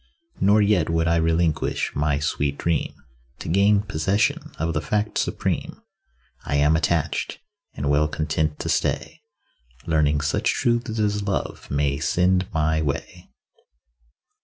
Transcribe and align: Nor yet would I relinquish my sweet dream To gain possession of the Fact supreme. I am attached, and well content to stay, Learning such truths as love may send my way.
Nor 0.39 0.63
yet 0.63 0.89
would 0.89 1.07
I 1.07 1.17
relinquish 1.17 1.95
my 1.95 2.17
sweet 2.17 2.57
dream 2.57 2.91
To 3.37 3.47
gain 3.47 3.83
possession 3.83 4.49
of 4.57 4.73
the 4.73 4.81
Fact 4.81 5.15
supreme. 5.19 5.79
I 6.43 6.55
am 6.55 6.75
attached, 6.75 7.37
and 7.75 7.87
well 7.87 8.07
content 8.07 8.57
to 8.61 8.67
stay, 8.69 9.21
Learning 9.85 10.19
such 10.19 10.53
truths 10.55 10.97
as 10.97 11.21
love 11.21 11.69
may 11.69 11.99
send 11.99 12.51
my 12.51 12.81
way. 12.81 13.29